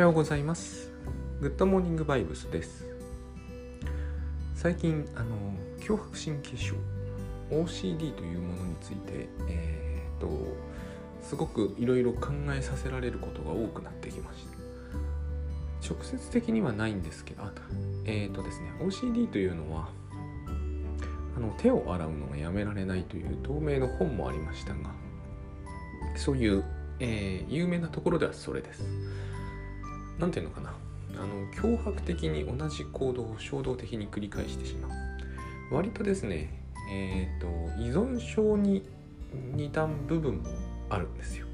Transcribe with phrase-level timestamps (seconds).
[0.00, 0.90] ようございます。
[1.42, 2.86] グッドモーニングバイブスです。
[4.54, 5.36] 最近あの
[5.78, 6.74] 強迫神経症
[7.50, 10.56] OCD というものについてえー、っと
[11.22, 15.94] すごくいろいろ考えさせられることが多くなってきました。
[15.94, 17.52] 直接的にはないんですけどあ
[18.06, 19.90] えー、っとですね OCD というのは
[21.36, 24.92] あの手を洗うのがやめられないという透明の本もありましたが
[26.16, 26.64] そういう、
[27.00, 28.82] えー、有名なところではそれです。
[30.20, 30.74] 何ていうのかな。
[31.16, 34.90] あの脅迫的に同じ行動を衝動的に繰り返してしまう。
[35.74, 38.84] 割とですねえっ、ー、と依存症に
[39.54, 40.50] 似た部分も
[40.88, 41.46] あるんですよ。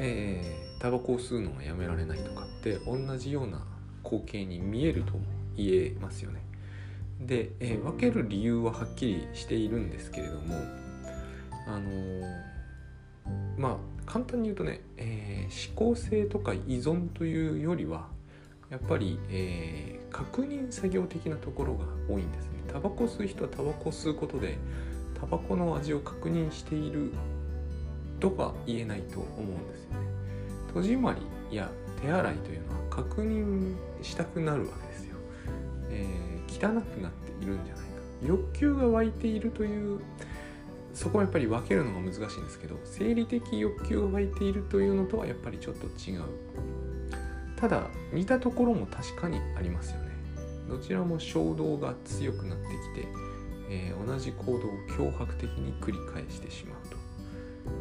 [0.00, 3.62] えー、タバコを吸うのがやめられないとかって同じような
[4.04, 5.12] 光景に見えると
[5.56, 6.42] 言えますよね。
[7.20, 10.56] で、えー、分ける理由ははっきりしているんですけれども
[11.68, 12.22] あのー、
[13.56, 18.08] まあ簡単に言うとね、えー、思考性とか依存というよりは
[18.68, 22.50] やっぱり、えー、確認作業的なところが多いんですね。
[22.70, 24.58] タバコ吸う人はタバコ吸うことで
[25.18, 27.10] タバコの味を確認している
[28.20, 30.06] とは言えないと思うんですよね。
[30.74, 31.70] 戸締まりや
[32.02, 35.16] 手洗いというのは確認したくなるわけですよ、
[35.88, 37.92] えー、汚くなっているんじゃないか。
[38.26, 40.00] 欲求が湧いているという
[40.94, 46.22] そこはやっぱり分けるのが難しいんですけど生理的欲求が湧いているというのとはやっぱりちょっと違う。
[47.56, 50.10] ただ似たところも確かにありますよね。
[50.68, 53.08] どちらも衝動が強くなってきて、
[53.70, 54.58] えー、同じ行動を
[55.10, 56.96] 脅迫的に繰り返してしまうと、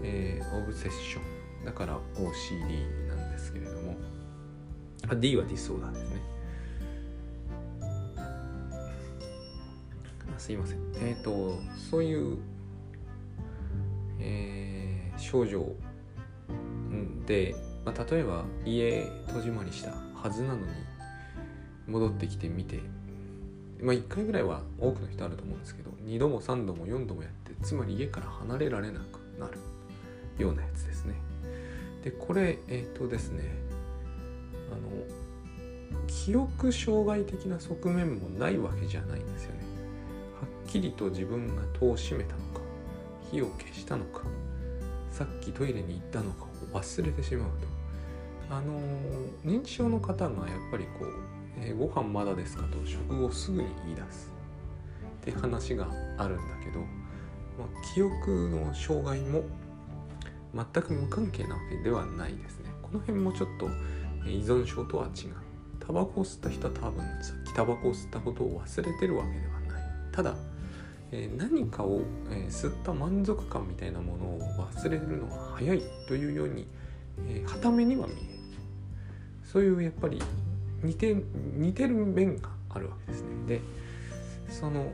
[0.04, 1.66] えー、オブセッション。
[1.66, 3.98] だから OCD なんですけれども。
[5.10, 6.22] あ D はディソーダーですね。
[10.38, 10.80] すいません。
[10.96, 11.60] えっ、ー、と
[11.90, 12.38] そういう
[14.22, 15.76] えー、症状
[17.26, 17.56] で、
[17.86, 20.66] まあ、例えば家戸締まりしたはずなのに
[21.88, 22.80] 戻ってきてみて、
[23.82, 29.58] まあ、1回ぐらいは多くの人あると思うんですけど2度も3度も4度もやってつまり家から離れられなくなる
[30.38, 31.16] ようなやつですね。
[32.04, 33.44] でこれえっ、とですね
[34.72, 39.60] あの記憶障害的な側面もないわけじゃないんですよね。
[40.40, 42.51] はっきりと自分が戸を閉めたの。
[43.32, 44.22] 火を消したのか
[45.12, 47.82] さっきトイレに行ったのかを忘れてしまうと。
[48.54, 48.80] あの
[49.46, 51.08] 認知症の方がやっぱりこう、
[51.58, 54.32] えー、ご飯まだですかと食後すぐに言い出す。
[55.22, 55.88] って話が
[56.18, 59.44] あるんだけど、まあ、記憶の障害も
[60.54, 62.70] 全く無関係なわけではないですね。
[62.82, 63.68] この辺もちょっと
[64.28, 65.36] 依存症とは違う。
[65.80, 69.84] タバコを吸った人は多分さっきタバコを吸ったことを忘れてるわけではない。
[70.12, 70.36] ただ
[71.12, 74.40] え何かを、え吸った満足感みたいなものを
[74.74, 76.68] 忘れるのが早いというように、
[77.28, 78.22] えはためには見える。
[79.44, 80.22] そういうやっぱり
[80.82, 81.16] 似て
[81.56, 83.28] 似てる面があるわけですね。
[83.48, 83.62] で
[84.50, 84.92] その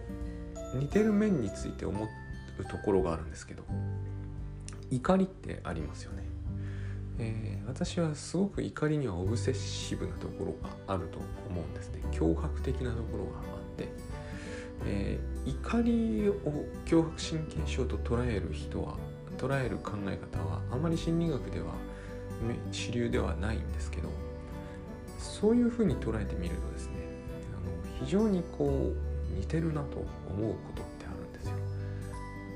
[0.75, 2.03] 似てる面について思
[2.59, 3.63] うところがあるんですけど
[4.91, 6.23] 怒りってありますよね、
[7.19, 12.01] えー、私はすごく怒りにはオブセッシブなところがあると思うんですね。
[12.11, 13.41] 脅迫的なところがあ
[13.73, 14.16] って。
[14.85, 18.95] えー、怒りを強迫神経症と捉える人は
[19.37, 21.73] 捉える考え方はあまり心理学では
[22.71, 24.09] 主流ではないんですけど
[25.19, 26.93] そういうふうに捉えてみるとですね
[27.53, 31.53] あの非常にこう似てるなと思うことってあるんですよ。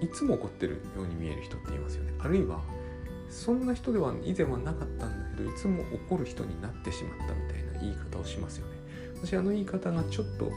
[0.02, 2.14] いつも怒ってるように見える人っていますよね。
[2.20, 2.62] あるいは
[3.30, 8.74] そんな人では以前はなかったんだけどいつも怒る人になってしまったみたいな言い方をしますよね。
[9.16, 10.52] 私あの言い方がちょっと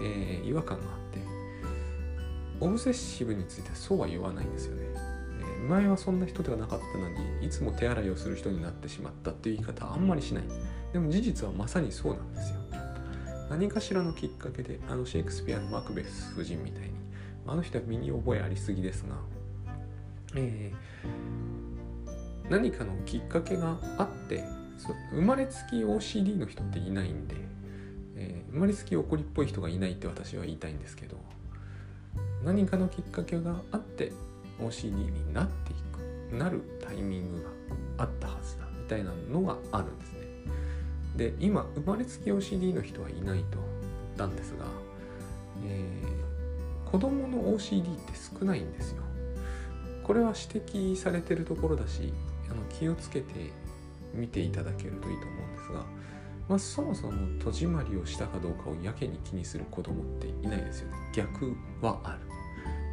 [0.00, 1.18] えー、違和感があって
[2.60, 4.82] オブセッシブについてはそうは言わないんですよね、
[5.40, 10.44] えー、前はそんな人ではなかったのにいつも手洗いをする人になってしまったっていう言い方はあんまりしない。
[10.92, 12.56] でも事実はまさにそうなんですよ。
[13.50, 16.90] 何かしらのきっかけであのシェイクスピアのマクベス夫人みたいに
[17.46, 19.16] あの人は身に覚えありすぎですが、
[20.34, 24.44] えー、何かのきっかけがあって
[25.12, 27.36] 生まれつき OCD の人っていないんで
[28.20, 31.16] えー、生まれつき怒りっぽい人がいないって私は言いたいんですけど
[32.44, 34.12] 何かのきっかけがあって
[34.60, 35.76] OCD になってい
[36.32, 37.50] くなるタイミングが
[37.98, 40.18] あったはずだみたいなのがあるんですね。
[41.16, 44.64] で今生まれつき OCD の人はいないと言ったんですが、
[45.66, 49.02] えー、子供の OCD って少ないんですよ。
[50.02, 52.12] これは指摘されてるところだし
[52.50, 53.52] あの気をつけて
[54.14, 55.84] 見ていただけるといいと思うんですが
[56.48, 60.96] まあ、そもそも戸締まりをしたかどうかをやけに気にする子供っていないですよね。
[61.12, 62.18] 逆はある、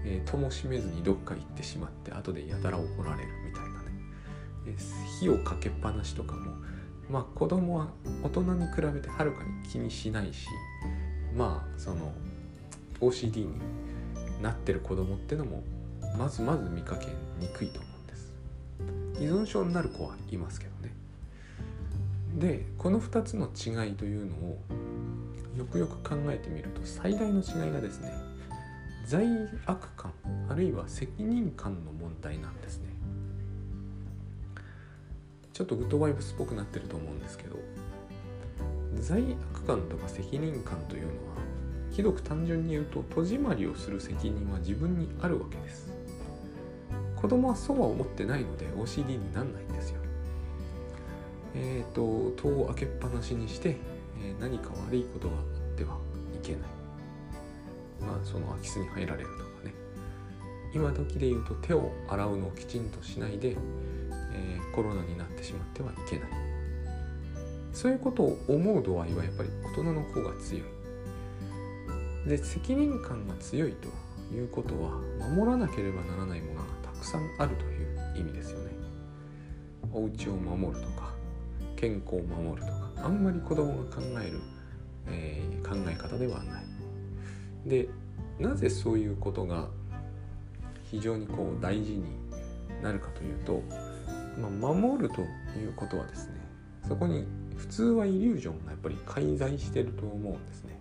[0.04, 3.75] えー、戸も閉めずにどっか行ってしまって後でやたら怒られるみたいなね、
[4.68, 6.52] えー、火をかけっぱなしとかも
[7.10, 7.88] まあ子供は
[8.24, 10.48] 大人に比べてはるかに気にしないし
[11.36, 12.12] まあその
[13.00, 13.54] OCD に
[14.42, 15.63] なってる子供ってのも
[16.18, 17.08] まずまず見かけ
[17.40, 18.34] にくいと思うんです。
[19.19, 20.95] 依存症になる子はいますけどね。
[22.36, 24.60] でこの2つの違いというのを
[25.58, 28.14] よくよく考えてみると最大の違いがですね
[29.06, 29.26] 罪
[29.66, 30.12] 悪感
[30.50, 32.90] あるいは責任感の問題なんですね。
[35.54, 37.56] ちょっとグッドバイブスっぽくなってると思うんですけど
[39.00, 39.22] 罪
[39.54, 41.14] 悪感とか責任感というのは
[41.92, 45.94] ひどく単純に言うと戸締まりをする責任は自分にあるわけです。
[47.16, 50.05] 子供はそうは思ってないので OCD になんないんですよ。
[51.56, 53.78] えっ、ー、と戸を開けっぱなしにして、
[54.22, 55.44] えー、何か悪いことがあっ
[55.78, 55.98] ては
[56.36, 56.62] いけない。
[58.02, 59.74] まあその空き巣に入られるとかね。
[60.74, 63.56] 今時で言うと手を洗うのをきちんとしないで、
[64.34, 66.30] えー、コロナになってしまってはいけない。
[67.74, 70.63] そういうことを思う度合いはやっぱり大人の方が強い。
[72.28, 73.88] で責任感が強いと
[74.34, 74.92] いうことは
[75.30, 78.72] 守らなければならないものがたくさんあるという意味ですよね。
[79.94, 81.05] お家を守るとか
[81.75, 84.39] 健康を守るとかあんまり子供が考える、
[85.07, 86.66] えー、考え方ではない
[87.66, 87.89] で
[88.39, 89.68] なぜそういうことが
[90.83, 92.06] 非常にこう大事に
[92.81, 93.62] なるかというと、
[94.39, 96.33] まあ、守るということはですね
[96.88, 97.25] そこに
[97.57, 100.80] 普通はイリュージョンがやっぱり介在してると思うんですね。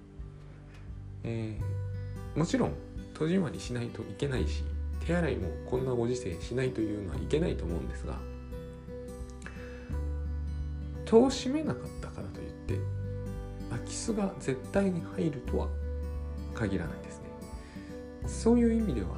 [1.23, 2.73] えー、もちろん
[3.14, 4.64] 戸締まりしないといけないし
[5.06, 8.19] 手洗いもこんなご時世しないというのはいけないと思うんですが
[11.15, 12.81] 戸を閉めなかったからといって
[13.71, 15.69] 空き巣が絶対に入るとは
[16.55, 17.25] 限らないですね。
[18.27, 19.09] そういう意味では、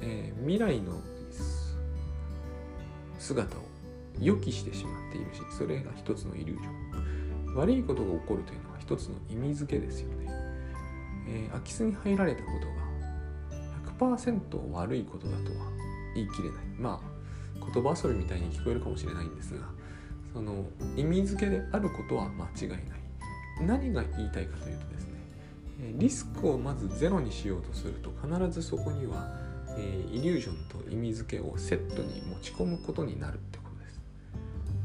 [0.00, 0.98] えー、未来の
[3.18, 3.60] 姿を
[4.18, 7.54] 予期してしまっているしそれが一つのイリュージョン。
[7.54, 10.26] 悪いことが起こるというのは一つの意味付けですよね、
[11.28, 12.48] えー、空き巣に入られたこ
[13.98, 15.66] とが100%悪いことだとは
[16.14, 16.58] 言い切れない。
[16.78, 17.12] まあ
[17.74, 19.66] 言葉遊びみたいに聞こえるかもしれないんですが
[20.32, 20.64] その
[20.96, 22.80] 意味付けであることは間違いない。
[23.60, 25.12] 何が言いたいかというとですね
[25.98, 29.28] リスクをまずゼロにしようとすると必ずそこには、
[29.76, 34.00] えー、イリュージョンと意味付けをセットに持ち込むことになるってことです。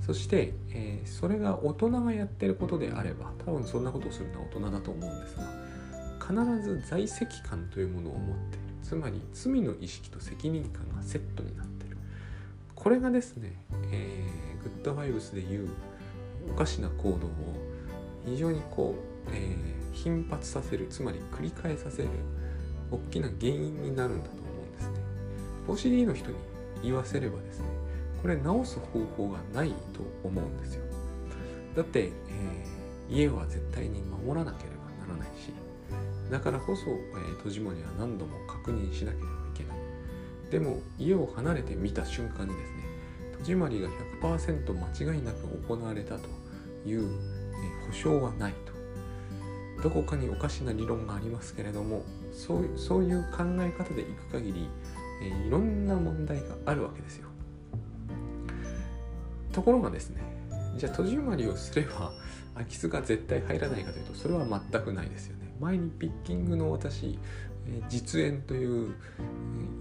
[0.06, 5.44] そして、えー、それが大人がやってることであれば多分そんなことをするのは大人だと思うんですが
[6.20, 8.68] 必ず在籍感というものを持っている。
[8.84, 11.98] つまり罪の意識と責任感がセットになっている。
[12.74, 13.54] これがですね、
[13.92, 15.70] えー、グッドバイブスでいう
[16.50, 17.32] おかしな行動を
[18.26, 18.96] 非常にこ
[19.28, 22.10] う、えー頻発させるつまり繰り返させる
[22.92, 24.94] 大きな原因になるんだと思うんですね。
[25.68, 26.38] OCD の人に
[26.84, 27.66] 言わせればですね
[28.22, 30.84] これ直す方法がないと思うんですよ。
[31.76, 35.52] だって、えー、家は絶対に守らなければならないし
[36.32, 39.78] だからこそ、え、戸締まりは何度も確認しなければいけない。
[40.52, 42.87] でも家を離れてみた瞬間にですね
[43.40, 43.90] 戸締まりが
[44.22, 46.28] 100%間違いなく行われたと
[46.86, 48.78] いう、え、保証はないと
[49.84, 54.68] どこかにおかしな理論がありますけれどもそうそういう考え方でいく限り、
[55.22, 57.28] え、いろんな問題があるわけですよ。
[59.52, 60.22] ところがですね
[60.78, 62.12] じゃあ戸締まりをすれば
[62.54, 65.52] 空き巣が絶対入らないかというとそれは全くないですよね。
[65.60, 67.18] 前にピッキングの私、
[67.68, 68.96] え、実演という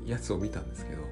[0.07, 1.02] やつを見たんですけど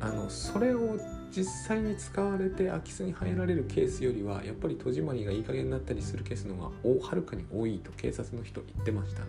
[0.00, 0.98] あのそれを
[1.30, 9.26] 実際に使われて空き巣に入られるケースよりはやっぱり戸締まりがいい加減になったりするケースの方がはるかに多いと警察の人言ってましたが、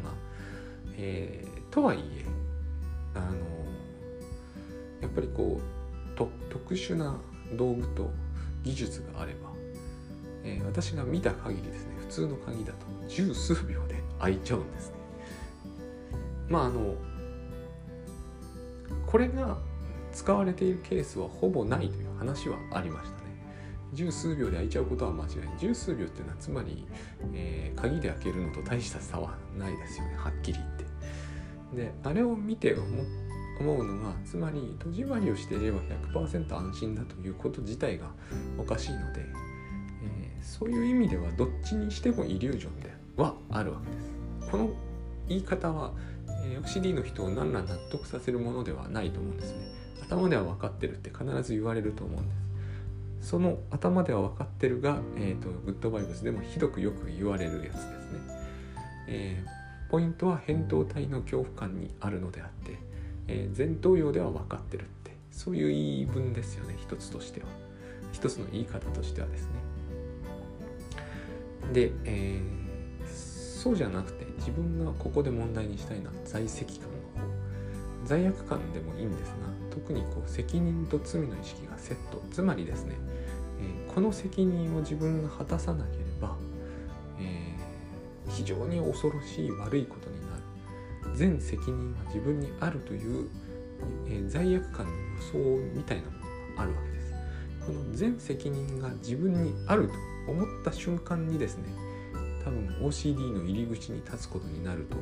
[0.97, 2.25] えー、とはいえ
[3.15, 3.25] あの
[5.01, 7.17] やっぱりこうと特殊な
[7.53, 8.11] 道具と
[8.63, 9.49] 技術があれば、
[10.43, 14.95] えー、私が見た限りですね普通の鍵だと十数秒で開いちゃうんですね。
[16.49, 16.95] まああの
[19.07, 19.57] これが
[20.15, 23.25] 使われているケースはほぼないという話はありましたね。
[23.93, 25.47] 十数秒で開いちゃうことは間違いない。
[25.59, 26.87] 十数秒っていうのはつまり、
[27.33, 30.85] えー、鍵で開けるのと大した差はないですよね、はっきり言って。
[31.75, 32.75] で、あれを見て
[33.59, 35.79] 思うのが、つまり戸締まりをしていれば
[36.13, 38.09] 100%安心だということ自体が
[38.57, 44.01] おかしいので、えー、そういう意味ではどっちにしてもイリュージョンではあるわけで
[44.45, 44.49] す。
[44.49, 44.69] この
[45.27, 45.91] 言い方は、
[46.45, 49.74] えー、OCD の人を何ら納得させるものではないと思うんですね。
[50.07, 52.35] 頭では分かってるって必ず言われると思うんで
[53.21, 53.29] す。
[53.29, 57.89] その頭では分かってるが、えーと、グッドバイブスでもひどくよく言われるやつですね、
[59.07, 62.77] えー、ポイントは扁桃体の恐怖感にあるのであって、
[63.27, 67.47] えー、前頭葉では分かってるってそういう言い分ですよね一つとしては。
[68.11, 69.49] 一つの言い方としてはですね。
[71.73, 77.05] で、えー、そうじゃなくて自分がここで問題にしたいのは在籍感の方。
[78.05, 79.35] 罪悪感でもいいんですが
[79.75, 82.23] 特にこう責任と罪の意識がセット。
[82.31, 82.95] つまりですね、
[83.59, 86.37] えー、この責任を自分が果たさなければ、
[87.19, 91.15] えー、非常に恐ろしい悪いことになる。
[91.15, 93.29] 全責任は自分にあるという、
[94.07, 95.37] えー、罪悪感の予想
[95.75, 97.13] みたいなものがあるわけです。
[97.67, 101.63] この全責任が自分にあると思った瞬間にですね
[102.45, 104.97] 多分 OCD の入り口に立つことになると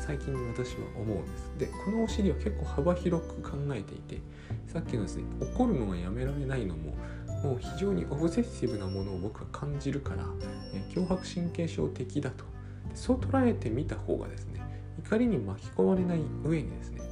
[0.00, 1.52] 最近私は思うんです。
[1.58, 4.20] でこの OCD は結構幅広く考えていて
[4.68, 6.96] さっきのですね怒るのがやめられないのも
[7.42, 10.24] もう非常にオブセッシブなものを僕は感じるから、
[10.72, 12.44] え脅迫神経症的だと。
[12.94, 14.60] そう捉えてみた方がですね
[15.00, 17.02] 怒りに巻き込まれない上にですね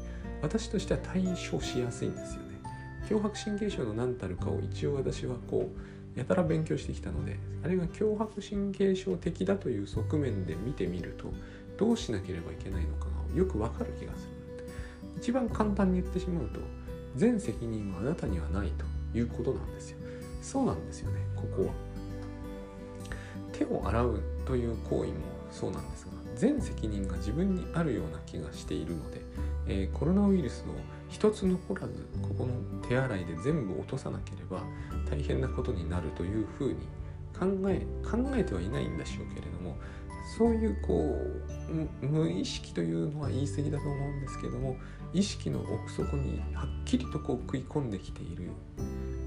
[0.40, 2.60] 私としては対処しやすいんですよね。
[3.08, 11.32] 脅迫神経症の何たるかを一応私はこうやたら勉強してきたのであれが強迫神経症的だという側面で見てみると
[11.76, 14.34] どうしなければいけないのかがよくわかる気がする
[15.16, 16.60] 一番簡単に言ってしまうと
[17.16, 18.84] 全責任はあなたにはないと
[19.16, 19.98] いうことなんですよ。
[20.42, 21.72] そうなんですよねここは。
[23.52, 29.20] 手を洗うという行為もそうなんですが全責任が自分にあるような気がしているので、
[29.68, 30.74] えー、コロナウイルスの
[31.08, 32.52] 一つ残らずここの
[32.88, 34.64] 手洗いで全部落とさなければ
[35.08, 36.74] 大変なことになるというふうに
[37.38, 39.76] 考え考えてはいないんでしょうけれども
[40.36, 41.16] そういうこ
[42.02, 44.76] う無意識というのは言い過ぎだと思うんですけども
[45.12, 48.50] 意識の奥底にはっきりとこう食い込んできている、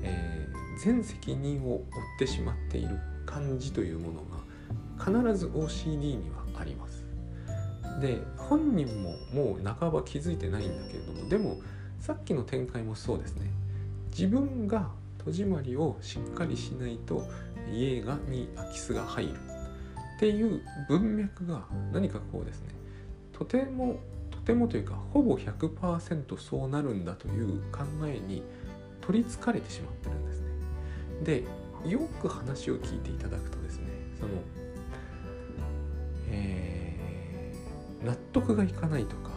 [0.03, 1.83] えー、全責任を負っ
[2.19, 4.46] てしまっている感じというものが
[4.97, 7.03] 必ず OCD にはあります。
[7.99, 11.57] で本人ももう半ば気づいてないんだけれどもでも
[11.99, 13.49] さっきの展開もそうですね
[14.11, 17.27] 自分が戸締まりをしっかりしないと
[17.71, 19.33] 家がに空き巣が入る
[20.17, 22.67] っていう文脈が何かこうですね
[23.33, 23.99] とても
[24.31, 28.43] とてもというかほぼ100%そうなるんだという考えに
[29.01, 30.47] 取りつかれてしまってるんですね。
[31.23, 31.43] で
[31.89, 33.85] よく話を聞いていただくとですね
[34.19, 34.31] その、
[38.03, 39.31] 納得がいかないとか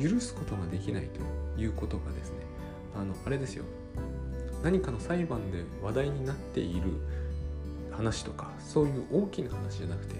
[0.00, 2.38] 許すことができないということがですね。
[2.94, 3.64] あのあれですよ。
[4.62, 6.90] 何かの裁判で話題になっている
[7.90, 10.16] 話とかそういう大きな話じゃなくて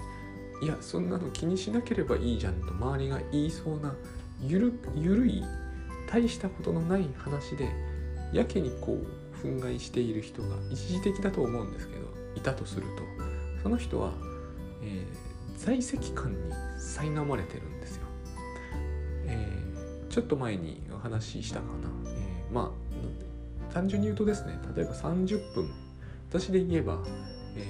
[0.63, 3.95] いやそんなの気にしなければいいじゃんと周りが言いそうな
[4.41, 5.45] ゆるゆるい
[6.09, 7.71] 大したことのない話で
[8.33, 12.89] やけにこう憤慨している人が一時的だと思うんですけどいたとすると
[13.63, 14.13] その人は、
[14.83, 16.39] えー、在籍感に
[16.79, 18.03] 苛まれてるんですよ、
[19.27, 21.73] えー、ちょっと前にお話ししたかな、
[22.11, 22.73] えー、ま
[23.71, 25.71] あ単純に言うとですね例えば30分
[26.29, 26.99] 私で言えば
[27.57, 27.61] え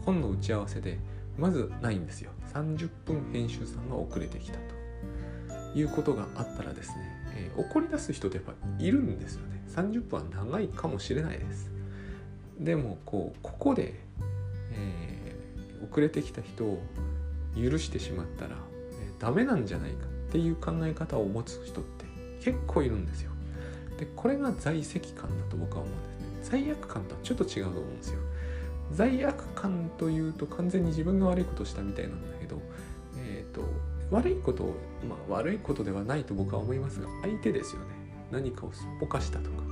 [0.00, 0.98] ー、本の打ち合わせで
[1.38, 2.30] まずないんですよ。
[2.52, 4.80] 30分編集さんが遅れてきたと。
[5.72, 6.96] いうことがあったらですね、
[7.32, 9.62] えー、怒り出す人ってやっぱいるんですよね。
[9.68, 11.70] 30分は長いかもしれないです。
[12.58, 13.94] でもこうここで、
[14.72, 15.18] え、
[15.88, 16.82] 遅れてきた人を
[17.56, 18.56] 許してしまったら、
[18.92, 22.04] えー、ダメなんじゃないかっていう考え方を持つ人って
[22.40, 23.30] 結構いるんですよ。
[23.98, 26.60] でこれが在籍感だと僕は思うんですね。
[26.64, 28.18] 罪悪感とはちょっと違うと思うんですよ。
[28.92, 32.60] 罪悪感というと完全に自分が悪いことをしたみたいなんだけど、
[33.18, 33.62] えーと、
[34.10, 34.74] 悪いことを、
[35.08, 37.86] まあ、悪いことではないと僕は思いますが相手ですよね。
[38.30, 39.69] 何かをすっぽかしたとか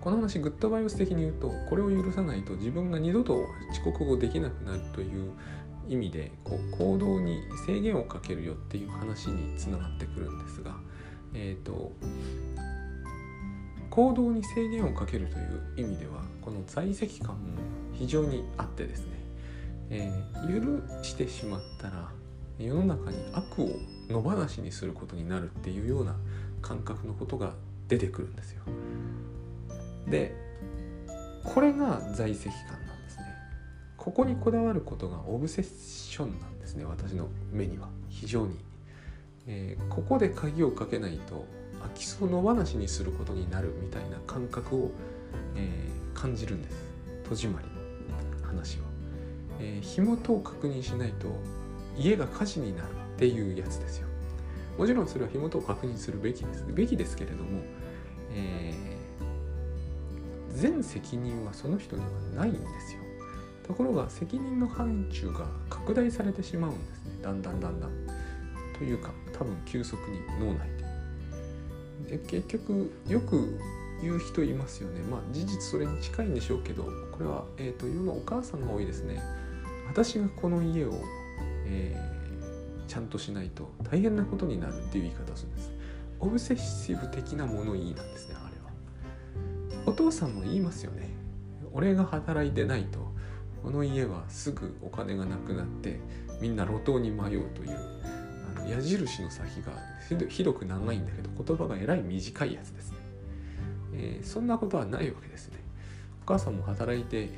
[0.00, 3.34] この話グッドバイオス的に言うとこれを許さないと自分が二度と
[3.70, 5.32] 遅刻をできなくなるという
[5.88, 10.76] 意味でこう行動に制限をかけるよっていう話につながってくるんですが、
[11.34, 11.92] えーと
[13.90, 17.58] 行動に制限をかけるという意味ではこの在籍感も
[17.92, 19.06] 非常にあってですね、
[19.90, 22.08] えー、許してしまったら
[22.58, 23.68] 世の中に悪を
[24.08, 26.14] 野放しにすることになるっていうような
[26.62, 27.54] 感覚のことが
[27.88, 28.62] 出てくるんですよ。
[30.08, 30.34] で
[31.44, 33.24] これが在籍感なんですね。
[33.96, 37.88] ここにこだわることがオブセッションなんですね私の目には。
[38.08, 38.56] 非常に、
[39.46, 41.46] えー、ここで鍵をかけないと
[41.78, 44.90] 空き巣を野放しにすることになるみたいな感覚を、
[45.56, 46.76] えー、感じるんです。
[47.24, 48.84] 戸締まりの話は、
[49.60, 51.28] えー、火元を確認しないと
[51.96, 54.08] 家が火事になるっていうやつですよ。
[54.76, 56.64] もちろんそれは火元を確認するべきです。
[56.66, 57.60] べきですけれども、
[58.32, 58.69] えー、
[60.60, 63.00] 全責任はその人にはないんですよ。
[63.66, 67.22] ところが責任の範疇が拡大されてしまうんですね。
[67.22, 67.90] だんだんだんだん。
[68.76, 70.68] というか多分急速に脳内
[72.06, 72.18] で。
[72.18, 73.58] で結局よく
[74.02, 75.00] 言う人いますよね。
[75.02, 79.22] まあ事実それに近いんでしょうけどこれは、えーと、世のお母さんが多いですね。
[79.88, 80.92] 私がこの家を、
[81.66, 85.72] えー、ちゃんとしないと大変なことになるっていう言い方をするんです。
[86.18, 88.39] オブセシブ的な物言いなんですね。
[89.90, 91.08] お父さんも言いますよね。
[91.72, 93.12] 俺が働いてないと
[93.60, 95.98] この家はすぐお金がなくなって
[96.40, 97.76] みんな路頭に迷うという
[98.56, 99.72] あの矢印の先が
[100.28, 102.98] ひどく長いんだけど言葉がえらい短いやつですね、
[103.94, 105.58] えー、そんなことはないわけですね。
[106.22, 107.28] お母さんも働いてっ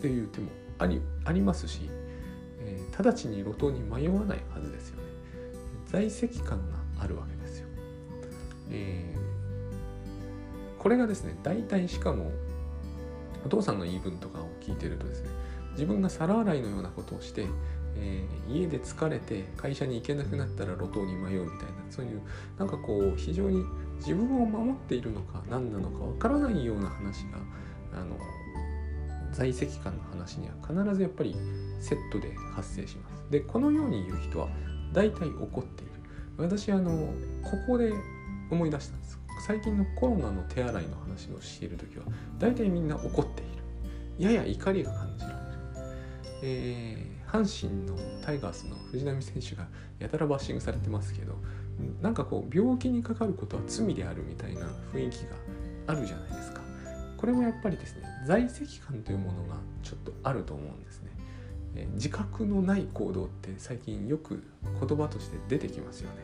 [0.00, 1.90] ていう手もありありますし、
[2.60, 5.02] えー、直ちに路頭に迷わないはずですよね。
[5.86, 7.66] 在籍感があるわけですよ、
[8.70, 9.27] えー、
[10.78, 12.30] これがですね大体しかも
[13.44, 15.30] お父さんの言い分とかを聞いてるとですね
[15.72, 17.46] 自分が皿洗いのようなことをして、
[17.96, 22.20] えー、家で疲れて会社に行けなくなったら路頭に迷うみたいなそういう
[22.58, 23.64] なんかこう非常に
[23.98, 27.38] 自分を守っているのか何なのかわからないような話が
[27.94, 28.16] あの
[29.32, 31.36] 在籍感の話には必ずやっぱり
[31.80, 33.30] セットで発生します。
[33.30, 34.48] でこのように言う人は
[34.92, 35.92] 大体怒っている。
[36.38, 37.92] 私あのここで
[38.50, 39.17] 思い出したんです。
[39.40, 42.04] 最近のコロナの手洗いの話をしている時は
[42.38, 43.58] 大体みんな怒っている。
[44.18, 45.38] やや怒りが感じられる。
[46.42, 49.66] えー、阪神のタイガースの藤浪選手が
[49.98, 51.34] やたらバッシングされてますけど
[52.00, 55.36] なんかこう病気にかかることは罪であるみたいな雰囲気が
[55.88, 56.60] あるじゃないですか。
[57.16, 61.10] これもやっぱりですね在籍感というものがちょっとあると思うんですね。
[61.74, 66.16] えー、自覚のない行動って最近よく言葉として出てきますよね。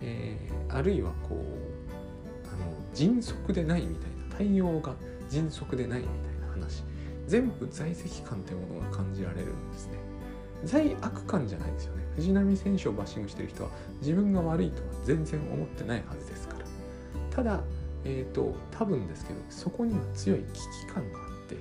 [0.00, 1.85] えー、あるいはこう
[2.96, 4.94] 迅速でないみたいな対応が
[5.30, 6.82] 迅速でないみたいな話
[7.26, 9.98] 全部在籍感というものが感じられるんですね。
[10.64, 12.04] 罪悪感じゃないですよね。
[12.16, 16.64] 藤波選手をバッシングしてる人は自分が悪いとは全然思ってないはずですから。
[17.30, 17.60] ただ、
[18.04, 21.56] えっ、ー、と、多分ですけど、そこには強い危機感があって、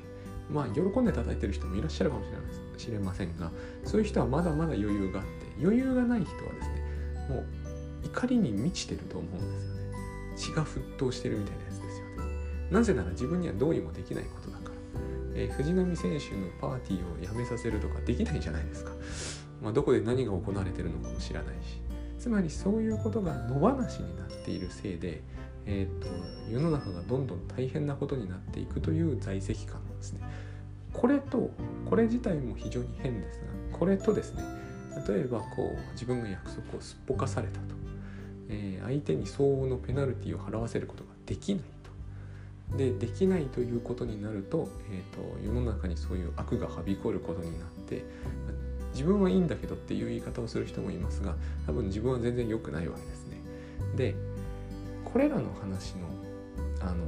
[0.50, 2.46] まあ、喜んで叩いてる人もいらっしゃるかもしれない
[2.78, 3.52] 知れませんが、
[3.84, 5.32] そういう人はまだまだ余裕があって、
[5.62, 6.84] 余裕がない人はですね、
[7.30, 7.46] もう
[8.06, 9.75] 怒りに満ちてると思うんですよ。
[10.36, 12.24] 血が沸騰してるみたいなやつですよね。
[12.72, 14.76] なぜなら自分にはどうにもできないことだから。
[15.38, 18.92] えー、藤波選手のパーティーをやめさせるとかできないじゃないですか。
[19.62, 21.82] まあ、どこで何が行われてるのかも知らないし。
[22.18, 25.22] つまりそういうことが野放しになっているせいで、
[25.66, 26.08] えーと、
[26.50, 30.22] 世の中がどんどん大変なことになっていくという在籍感なんですね。
[30.94, 31.52] これと
[31.90, 34.44] これ自体も非常に変ですがこれとですね
[35.08, 37.76] 例えばこう自分が約束をすっぽかされたと、
[38.50, 41.64] えー、相手に相応のペナルティを払わせることができない
[42.72, 42.78] と。
[42.78, 48.04] でできないということになると,、えーと、世の中にそういう悪がはびこることになって
[48.92, 51.36] 自分はいいんだけどっていう言い方をする人もいますが
[51.68, 53.38] 多分自分は全然良くないわけですね。
[53.96, 54.16] で
[55.04, 56.08] これらの話の
[56.82, 57.06] あの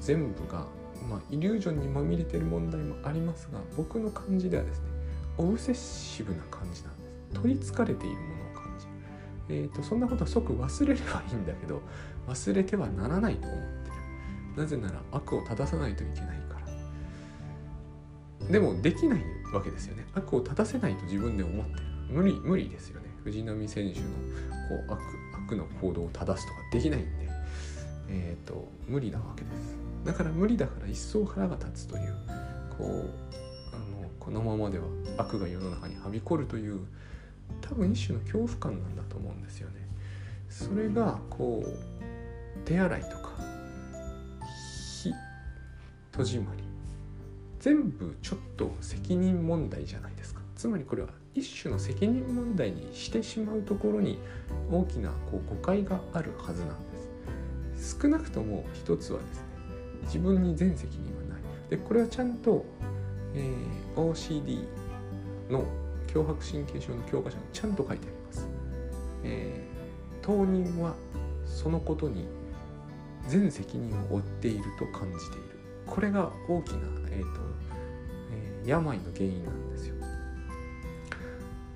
[0.00, 0.66] 全部が、
[1.08, 4.84] まあ、イリュージョンにまみれてる問題もありますが僕の感じではですね
[5.38, 7.40] オブセッシブな感じなんです。
[7.40, 8.37] 取りつかれているもの、
[9.48, 11.82] えーと、そんなことは即忘れればいいんだけど
[12.26, 13.90] 忘れてはならないと思って
[14.56, 14.62] る。
[14.62, 16.60] なぜなら悪を正さないといけないか
[18.40, 18.46] ら。
[18.48, 20.06] でもできないわけですよね。
[20.14, 21.82] 悪を正せないと自分で思ってる。
[22.10, 23.08] 無理無理ですよね。
[23.24, 24.12] 藤波選手のこ
[24.88, 25.00] う悪
[25.46, 27.28] 悪の行動を正すとかできないんで。
[28.08, 29.76] えーと、無理なわけです。
[30.04, 32.14] だから無理だから一層腹が立つという
[32.78, 33.10] こう
[33.74, 34.86] あのこのままでは
[35.18, 36.80] 悪が世の中にはびこるという
[37.60, 39.86] 多分一種の恐怖感なんだと思うんですよね。
[40.48, 43.30] それがこう手洗いとか
[45.02, 45.12] 火
[46.12, 46.64] 戸締まり
[47.60, 50.40] 全部ちょっと責任問題じゃないですか。
[50.56, 54.18] つまりこれは一種の責任問題にしてしまうところに
[54.70, 57.98] 大きなこう誤解があるはずなんです。
[58.00, 59.44] 少なくとも一つはですね
[60.04, 61.42] 自分に全責任はない。
[61.70, 62.64] でこれはちゃんと、
[63.34, 64.66] えー、OCD
[65.50, 65.64] の
[66.12, 68.48] 強迫神経症の教科書にちゃんと書いてあります、
[69.24, 70.94] えー、当人は
[71.46, 72.26] そのことに
[73.26, 76.78] 全責任を負っていると感じているこれが大きな、
[77.10, 77.40] えーと
[78.32, 79.94] えー、病の原因なんですよ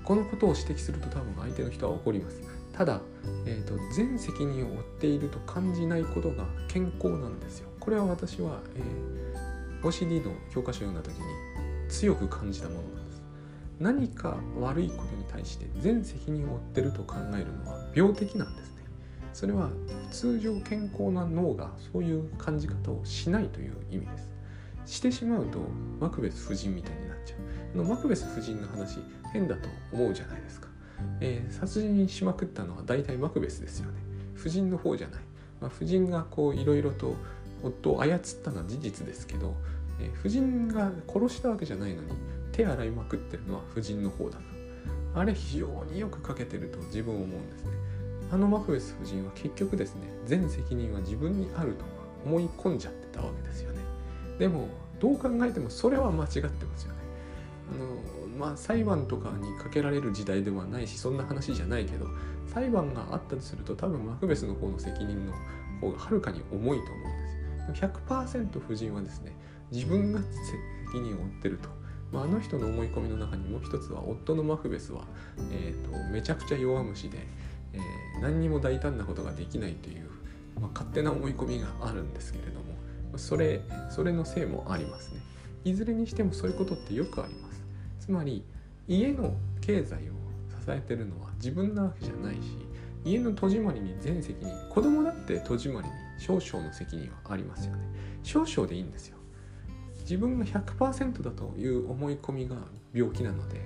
[0.05, 3.01] このことを指摘すると多分相手の人は怒りますただ、
[3.45, 7.69] えーと、全責任を負っていると感じないことが健康なんですよ。
[7.79, 11.23] これは私は、えー、OCD の教科書を読んだ時に
[11.89, 13.02] 強く感じたものです。
[13.83, 18.83] 何か悪いことに対して全責任を負ってると考えるのは病的なんですね。
[19.33, 19.71] それは
[20.11, 24.33] 通常健康な脳がそういう感じ方をしないという意味です。
[24.87, 25.59] してしまうと
[26.01, 27.39] マクベス夫人みたいになっちゃう
[27.75, 27.79] あ。
[27.79, 28.99] のマクベス夫人の話
[29.33, 30.73] 変だと思うじゃないですか。
[31.21, 33.99] えー、殺人しまくったのは大体マクベスですよね
[34.39, 35.21] 夫人の方じゃない、
[35.61, 37.15] まあ、夫人がこういろいろと
[37.63, 39.55] 夫を操ったのは事実ですけど、
[40.01, 42.09] えー、夫人が殺したわけじゃないのに
[42.53, 44.43] 手洗いまくってるのは夫人の方だと
[45.15, 47.71] あれ非常によく書けてると自分思うんですね。
[48.31, 51.85] あのマクベス夫人は結局ですね全責任は自分にあると
[52.25, 53.81] 思い込んじゃってたわけですよね。
[54.39, 54.69] でも
[55.01, 56.99] どう考えてもそれは間違ってますよね。
[57.75, 62.07] あのまあ裁判とかにかけられる時代ではないしそんな話じゃないけど
[62.47, 65.33] 裁判があったとすると多分マクベスの方の責任の
[65.81, 69.37] 方がはるかに重いと思うんです100%夫人はですね
[69.71, 71.82] 自分が責任を負ってると。
[72.13, 75.05] まあ、あの人の思い込みの中にもう一つは夫のマクベスは、
[75.51, 77.19] えーと、めちゃくちゃ弱虫で、
[77.73, 80.11] えー、何にも大胆なことができないという、
[80.61, 85.21] まあ、勝手な思い込みがあるんですけれどもそれそれのせいもありますね。
[85.65, 87.63] いずれにしてもそういうことってよくあります。
[88.01, 88.45] つまり
[88.89, 92.41] 家の経済を支えてるのは自分なわけじゃないし
[93.05, 97.83] 家の戸締まりに全責任子供だって戸締まりに少々の責任はありますよね。
[98.23, 99.19] 少々でいいんですよ。
[100.03, 102.57] 自分が100%だという思い込みが
[102.93, 103.61] 病気なので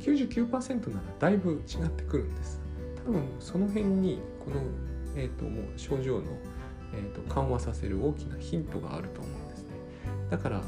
[0.00, 2.60] 99%ならだいぶ違ってくるんです。
[3.06, 4.60] 多分その辺にこの、
[5.16, 6.24] えーと、もう症状の、
[6.94, 9.68] えーと、緩和させる大きなヒントがあると思うんですね。
[10.30, 10.62] だから、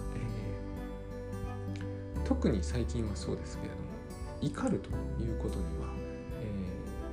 [2.17, 3.87] えー、特に最近はそうですけれども
[4.41, 4.91] 怒ると
[5.23, 5.89] いうことには、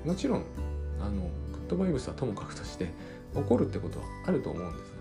[0.03, 0.43] えー、もちろん
[0.99, 1.29] あのグ
[1.65, 2.89] ッドバイブスはともかくとして
[3.33, 4.92] 怒るってことはあると思うんです。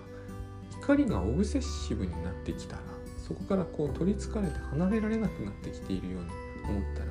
[0.83, 2.83] 怒りがオブセッシブになってきたら
[3.17, 6.29] そこからこう取りつかれて離れられなくなってきているように
[6.69, 7.05] 思った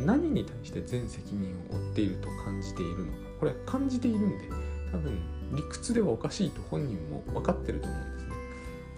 [0.00, 3.18] ら何に対して全責任を負っていると感じているのか。
[3.38, 4.48] これは感じているんで
[4.90, 5.18] 多分
[5.52, 8.32] 理屈ではおかしいと本人も分かってると思うんですね。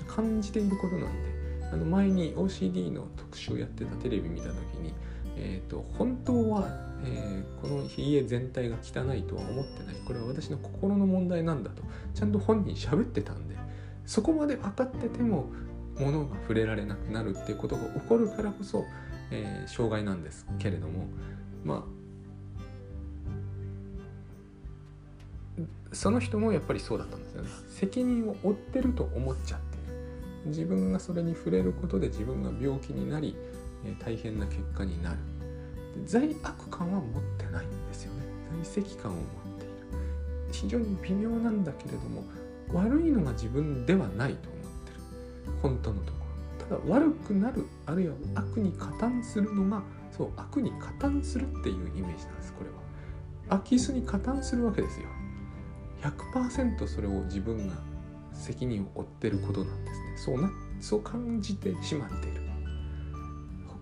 [0.07, 1.09] 感じていることなんで
[1.73, 4.95] あの前に OCD の特集をやってたテレビ見た時に、
[5.37, 6.69] えーと、本当は、
[7.05, 9.97] えー、この家全体が汚いとは思ってない。
[10.07, 11.83] これは私の心の問題なんだと
[12.15, 13.57] ちゃんと本人喋ってたんで
[14.07, 15.47] そこまで分かってても
[15.99, 18.85] ものが触れられなくなるっていうことが起こるからこそ、
[19.31, 21.07] えー、障害なんですけれども
[21.65, 22.05] まあ
[25.95, 27.49] その人もやっぱりそうだったんですよね。
[27.69, 29.77] 責任を負ってると思っちゃって
[30.45, 30.49] る。
[30.51, 33.37] 自分がそれに触れることで自分が病気になり、
[33.87, 35.19] えー、大変な結果になる。
[36.05, 38.23] 罪悪感は持ってないんですよね。
[38.65, 39.25] 罪責感を持っ
[39.59, 39.75] ている。
[40.51, 42.25] 非常に微妙なんだけれども
[42.75, 45.01] 悪いのが自分ではないと思ってる。
[45.63, 46.19] 本当のとこ
[46.69, 46.79] ろ。
[46.79, 49.83] ただ悪くなるあるいは悪に加担するのが
[50.17, 52.53] そう悪に加担するっていうイメージなんです。
[52.53, 52.77] これは。
[53.49, 55.07] 空き巣に加担するわけですよ。
[56.03, 57.75] 100%それを自分が
[58.33, 60.13] 責任を負ってることなんですね。
[60.17, 62.45] そうなそう感じてしまっている。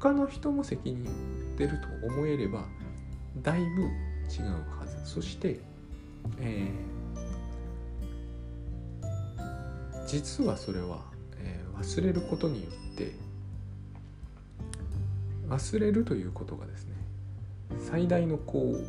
[0.03, 2.65] 他の人も責任を負ってると思えれば
[3.41, 3.91] だいぶ違う
[4.77, 5.09] はず。
[5.09, 5.61] そして、
[6.41, 6.92] えー、
[10.13, 11.01] 実はそれは
[11.39, 13.15] え忘れることによって
[15.49, 16.95] 忘れるということがですね
[17.79, 18.85] 最大のこう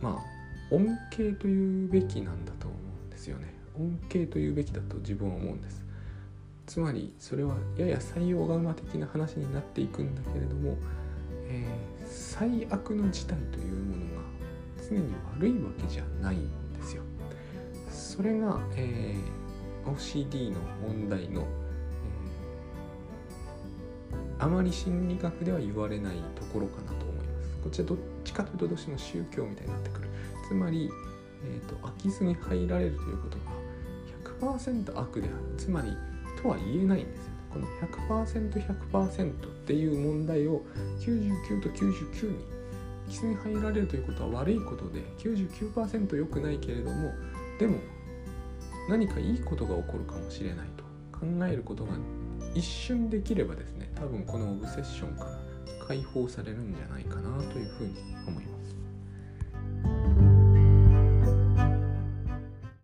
[0.00, 0.18] まあ
[0.70, 3.52] 恩恵というべきなんだと思うんですよね。
[3.76, 5.82] 恩恵というべきだと自分は思うんです。
[6.66, 10.76] つまりそれはやや採用が馬的な話になっていくんだけれども、
[11.48, 14.22] えー、最悪の事態というものが
[14.88, 16.36] 常に悪いわけじゃない。
[16.36, 16.57] ん
[18.18, 19.38] それが、えー
[19.88, 27.56] OCD の問題の、えー、あまり心理学では言われないところかなと思います。
[27.62, 30.08] こっちらどっちかというとどうしても宗教みたいになってくる。
[30.46, 30.90] つまり、
[31.44, 33.38] えーと、空き巣に入られるということ
[34.42, 35.36] が100%悪である。
[35.56, 35.96] つまり
[36.40, 37.32] とは言えないんですよ。
[37.50, 37.66] この
[38.26, 39.34] 100%100% っ
[39.66, 40.62] ていう問題を
[41.00, 42.44] 99と99に
[43.08, 47.10] キスに入られるということは悪いことで99%良くないけれども
[47.58, 47.78] でも
[48.88, 50.84] 何かいいことが起こるかもしれないと
[51.18, 51.92] 考えることが
[52.54, 55.38] 一瞬できればですね多分このオブセッションから
[55.86, 57.94] 解放されるんじゃないかなというふうに
[58.26, 58.57] 思います。